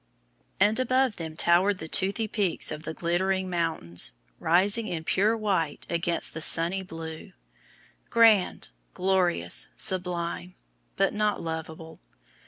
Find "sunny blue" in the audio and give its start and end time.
6.41-7.33